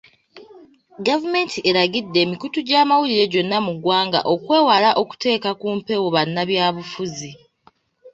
Gavumenti 1.07 1.57
eragidde 1.69 2.17
emikutu 2.25 2.57
gy'amawulire 2.67 3.25
gyonna 3.33 3.57
mu 3.65 3.71
ggwanga 3.77 4.19
okwewala 4.33 4.89
okuteeka 5.01 5.49
ku 5.59 5.67
mpewo 5.77 6.07
bannabyabufuzi. 6.15 7.31